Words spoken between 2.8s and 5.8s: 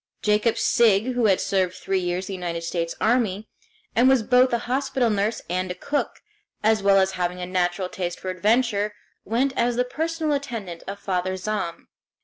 Army, and was both a hospital nurse and a